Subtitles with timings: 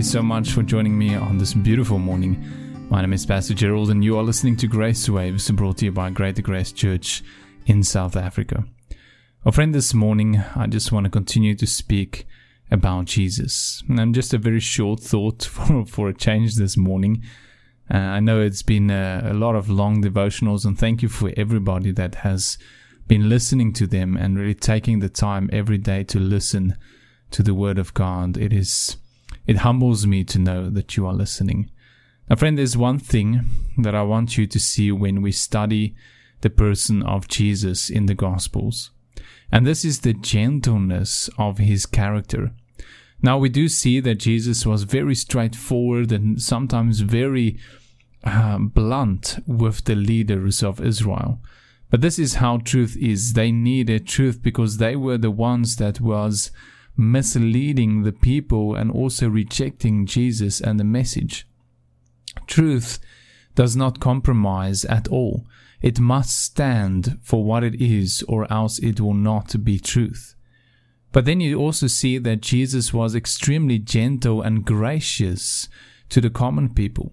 [0.00, 2.42] you so much for joining me on this beautiful morning.
[2.88, 5.92] My name is Pastor Gerald, and you are listening to Grace Waves brought to you
[5.92, 7.22] by Greater Grace Church
[7.66, 8.64] in South Africa.
[9.44, 12.26] Well, friend, this morning I just want to continue to speak
[12.70, 13.82] about Jesus.
[13.90, 17.22] And just a very short thought for, for a change this morning.
[17.92, 21.30] Uh, I know it's been a, a lot of long devotionals, and thank you for
[21.36, 22.56] everybody that has
[23.06, 26.78] been listening to them and really taking the time every day to listen
[27.32, 28.38] to the Word of God.
[28.38, 28.96] It is,
[29.46, 31.70] it humbles me to know that you are listening.
[32.28, 33.44] Now, friend, there's one thing
[33.78, 35.94] that I want you to see when we study
[36.42, 38.90] the person of Jesus in the Gospels,
[39.52, 42.52] and this is the gentleness of his character.
[43.22, 47.58] Now, we do see that Jesus was very straightforward and sometimes very
[48.24, 51.40] uh, blunt with the leaders of Israel.
[51.90, 53.32] But this is how truth is.
[53.32, 56.50] They needed truth because they were the ones that was
[57.00, 61.46] misleading the people and also rejecting Jesus and the message.
[62.46, 62.98] Truth
[63.54, 65.46] does not compromise at all.
[65.82, 70.34] It must stand for what it is or else it will not be truth.
[71.12, 75.68] But then you also see that Jesus was extremely gentle and gracious
[76.10, 77.12] to the common people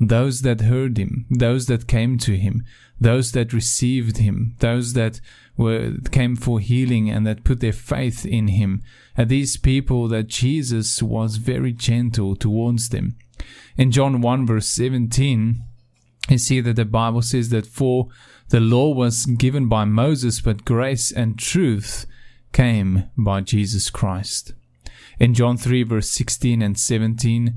[0.00, 2.64] those that heard him, those that came to him,
[3.00, 5.20] those that received him, those that
[5.56, 8.82] were came for healing and that put their faith in him,
[9.16, 13.16] and these people that Jesus was very gentle towards them.
[13.76, 15.62] In John 1 verse 17,
[16.28, 18.08] you see that the Bible says that for
[18.48, 22.06] the law was given by Moses, but grace and truth
[22.52, 24.54] came by Jesus Christ.
[25.18, 27.54] In John 3, verse 16 and 17,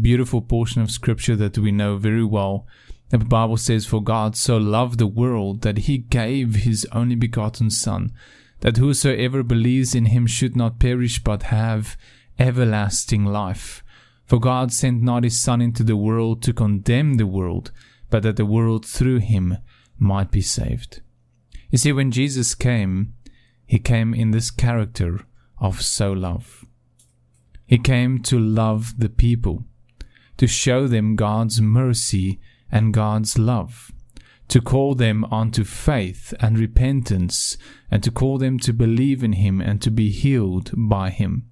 [0.00, 2.66] beautiful portion of scripture that we know very well.
[3.10, 7.70] The Bible says, For God so loved the world that he gave his only begotten
[7.70, 8.12] Son,
[8.60, 11.96] that whosoever believes in him should not perish but have
[12.38, 13.82] everlasting life.
[14.26, 17.72] For God sent not his Son into the world to condemn the world,
[18.10, 19.58] but that the world through him
[19.98, 21.02] might be saved.
[21.70, 23.14] You see, when Jesus came,
[23.66, 25.26] he came in this character
[25.58, 26.64] of so love.
[27.70, 29.64] He came to love the people,
[30.38, 33.92] to show them God's mercy and God's love,
[34.48, 37.56] to call them unto faith and repentance,
[37.88, 41.48] and to call them to believe in Him and to be healed by Him.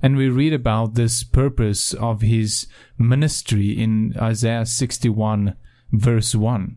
[0.00, 5.56] And we read about this purpose of His ministry in Isaiah 61,
[5.90, 6.76] verse 1,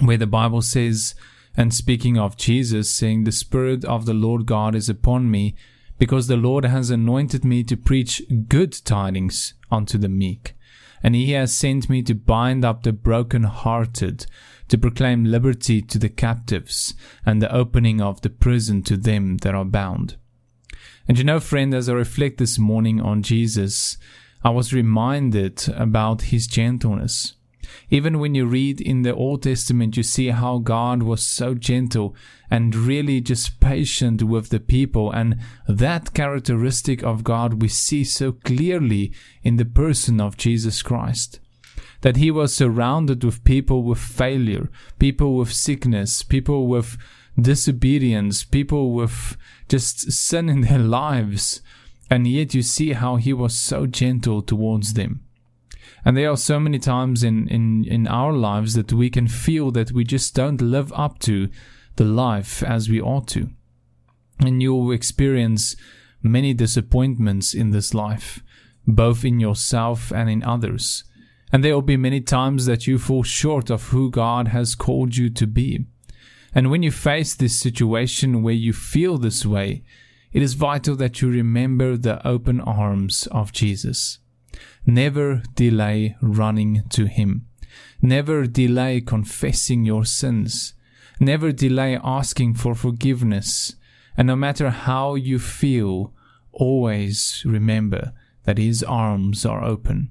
[0.00, 1.14] where the Bible says,
[1.56, 5.54] and speaking of Jesus, saying, The Spirit of the Lord God is upon me
[6.00, 10.54] because the Lord has anointed me to preach good tidings unto the meek.
[11.02, 14.24] And he has sent me to bind up the broken-hearted,
[14.68, 16.94] to proclaim liberty to the captives,
[17.26, 20.16] and the opening of the prison to them that are bound.
[21.06, 23.98] And you know, friend, as I reflect this morning on Jesus,
[24.42, 27.34] I was reminded about his gentleness.
[27.90, 32.14] Even when you read in the Old Testament, you see how God was so gentle
[32.50, 35.10] and really just patient with the people.
[35.12, 35.38] And
[35.68, 41.40] that characteristic of God we see so clearly in the person of Jesus Christ.
[42.02, 46.96] That he was surrounded with people with failure, people with sickness, people with
[47.40, 49.36] disobedience, people with
[49.68, 51.60] just sin in their lives.
[52.10, 55.20] And yet you see how he was so gentle towards them.
[56.04, 59.70] And there are so many times in, in, in our lives that we can feel
[59.72, 61.48] that we just don't live up to
[61.96, 63.50] the life as we ought to.
[64.38, 65.76] And you'll experience
[66.22, 68.42] many disappointments in this life,
[68.86, 71.04] both in yourself and in others.
[71.52, 75.16] And there will be many times that you fall short of who God has called
[75.16, 75.86] you to be.
[76.54, 79.82] And when you face this situation where you feel this way,
[80.32, 84.18] it is vital that you remember the open arms of Jesus.
[84.86, 87.46] Never delay running to Him.
[88.02, 90.74] Never delay confessing your sins.
[91.20, 93.76] Never delay asking for forgiveness.
[94.16, 96.12] And no matter how you feel,
[96.52, 98.12] always remember
[98.44, 100.10] that His arms are open.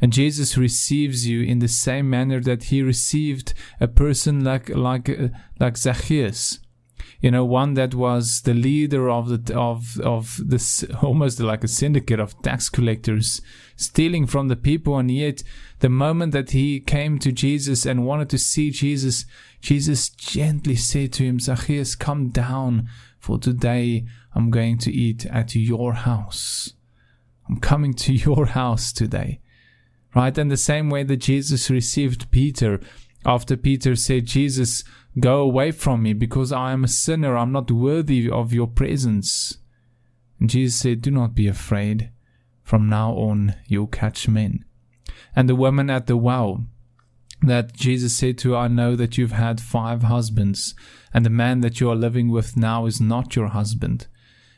[0.00, 5.08] And Jesus receives you in the same manner that He received a person like, like,
[5.60, 6.58] like Zacchaeus
[7.22, 11.68] you know, one that was the leader of the of of this almost like a
[11.68, 13.40] syndicate of tax collectors
[13.76, 15.44] stealing from the people, and yet
[15.78, 19.24] the moment that he came to Jesus and wanted to see Jesus,
[19.60, 22.88] Jesus gently said to him, Zacchaeus, come down,
[23.20, 24.04] for today
[24.34, 26.74] I'm going to eat at your house.
[27.48, 29.40] I'm coming to your house today.
[30.14, 30.36] Right?
[30.36, 32.80] And the same way that Jesus received Peter
[33.24, 34.84] after Peter said, Jesus,
[35.20, 37.36] Go away from me, because I am a sinner.
[37.36, 39.58] I'm not worthy of your presence.
[40.40, 42.10] And Jesus said, Do not be afraid.
[42.62, 44.64] From now on, you'll catch men.
[45.36, 46.64] And the woman at the well,
[47.42, 50.74] that Jesus said to her, I know that you've had five husbands,
[51.12, 54.06] and the man that you are living with now is not your husband.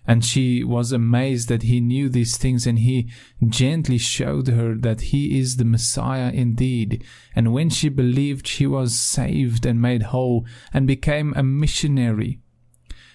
[0.06, 3.10] And she was amazed that he knew these things, and he
[3.46, 7.04] gently showed her that he is the Messiah indeed.
[7.34, 12.40] And when she believed, she was saved and made whole, and became a missionary.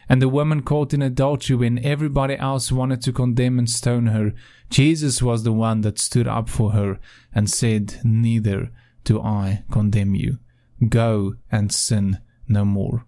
[0.09, 4.33] And the woman caught in adultery when everybody else wanted to condemn and stone her,
[4.71, 6.99] Jesus was the one that stood up for her
[7.33, 8.71] and said, Neither
[9.03, 10.39] do I condemn you.
[10.87, 13.05] Go and sin no more.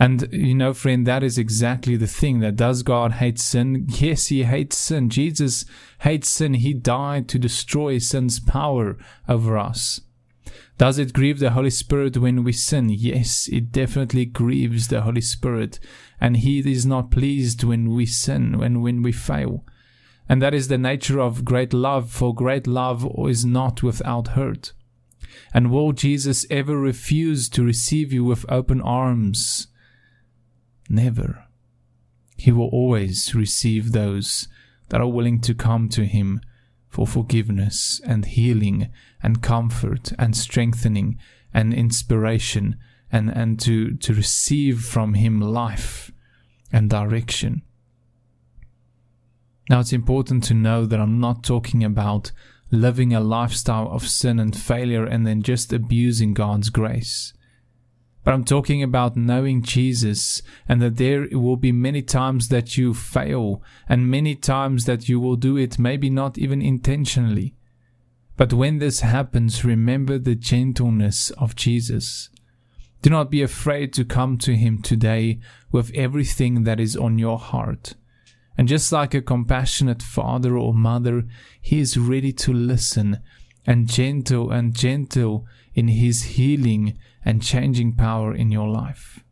[0.00, 3.86] And you know, friend, that is exactly the thing that does God hate sin?
[3.88, 5.10] Yes, he hates sin.
[5.10, 5.64] Jesus
[6.00, 6.54] hates sin.
[6.54, 8.96] He died to destroy sin's power
[9.28, 10.00] over us.
[10.78, 12.88] Does it grieve the Holy Spirit when we sin?
[12.88, 15.80] Yes, it definitely grieves the Holy Spirit.
[16.20, 19.64] And He is not pleased when we sin, when, when we fail.
[20.28, 24.72] And that is the nature of great love, for great love is not without hurt.
[25.52, 29.66] And will Jesus ever refuse to receive you with open arms?
[30.88, 31.44] Never.
[32.36, 34.48] He will always receive those
[34.88, 36.40] that are willing to come to Him
[36.88, 38.90] for forgiveness and healing
[39.22, 41.18] and comfort and strengthening
[41.52, 42.76] and inspiration
[43.10, 46.12] and, and to, to receive from Him life
[46.72, 47.62] and direction.
[49.68, 52.32] Now, it's important to know that I'm not talking about
[52.70, 57.32] living a lifestyle of sin and failure and then just abusing God's grace.
[58.28, 62.92] But I'm talking about knowing Jesus and that there will be many times that you
[62.92, 67.54] fail and many times that you will do it, maybe not even intentionally.
[68.36, 72.28] But when this happens, remember the gentleness of Jesus.
[73.00, 75.40] Do not be afraid to come to Him today
[75.72, 77.94] with everything that is on your heart.
[78.58, 81.24] And just like a compassionate father or mother,
[81.62, 83.20] He is ready to listen
[83.68, 89.22] and gentle and gentle in His healing and changing power in your life.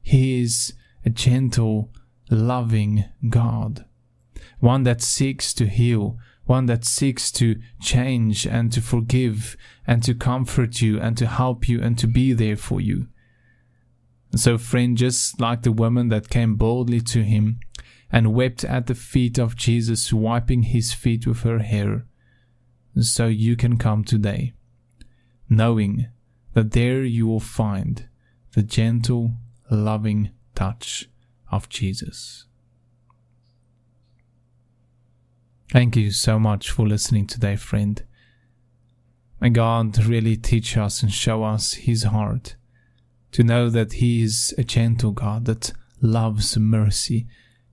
[0.00, 0.74] He is
[1.04, 1.90] a gentle,
[2.30, 3.84] loving God,
[4.60, 9.56] one that seeks to heal, one that seeks to change and to forgive
[9.88, 13.08] and to comfort you and to help you and to be there for you.
[14.30, 17.58] And so, friend, just like the woman that came boldly to him
[18.08, 22.06] and wept at the feet of Jesus, wiping his feet with her hair,
[23.00, 24.52] so you can come today,
[25.48, 26.08] knowing
[26.54, 28.08] that there you will find
[28.54, 29.32] the gentle,
[29.70, 31.08] loving touch
[31.50, 32.46] of Jesus.
[35.70, 38.02] Thank you so much for listening today, friend.
[39.40, 42.56] May God really teach us and show us His heart
[43.32, 45.72] to know that He is a gentle God that
[46.02, 47.26] loves mercy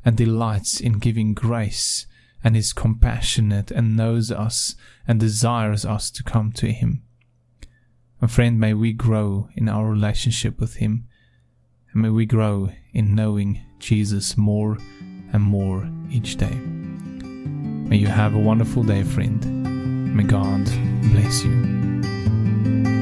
[0.06, 2.08] and delights in giving grace
[2.44, 4.76] and is compassionate and knows us
[5.08, 7.04] and desires us to come to Him.
[8.22, 11.08] My friend, may we grow in our relationship with Him,
[11.94, 14.78] and may we grow in knowing Jesus more
[15.32, 16.56] and more each day.
[16.56, 20.16] May you have a wonderful day, friend.
[20.16, 20.66] May God
[21.12, 22.99] bless you.